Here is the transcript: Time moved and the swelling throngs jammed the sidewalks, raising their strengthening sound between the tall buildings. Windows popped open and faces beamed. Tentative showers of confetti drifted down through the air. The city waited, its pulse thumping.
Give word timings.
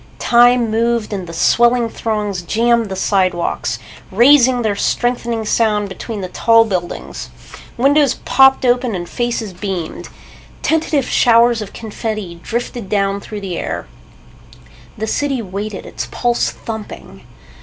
Time 0.17 0.71
moved 0.71 1.13
and 1.13 1.27
the 1.27 1.31
swelling 1.31 1.87
throngs 1.87 2.41
jammed 2.41 2.89
the 2.89 2.95
sidewalks, 2.95 3.77
raising 4.11 4.63
their 4.63 4.75
strengthening 4.75 5.45
sound 5.45 5.87
between 5.87 6.21
the 6.21 6.27
tall 6.29 6.65
buildings. 6.65 7.29
Windows 7.77 8.15
popped 8.25 8.65
open 8.65 8.95
and 8.95 9.07
faces 9.07 9.53
beamed. 9.53 10.09
Tentative 10.63 11.07
showers 11.07 11.61
of 11.61 11.71
confetti 11.71 12.39
drifted 12.41 12.89
down 12.89 13.19
through 13.21 13.41
the 13.41 13.59
air. 13.59 13.85
The 14.97 15.05
city 15.05 15.39
waited, 15.39 15.85
its 15.85 16.07
pulse 16.09 16.49
thumping. 16.49 17.21